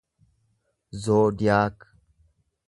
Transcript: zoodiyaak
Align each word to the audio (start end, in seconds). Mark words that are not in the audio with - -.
zoodiyaak 1.01 1.77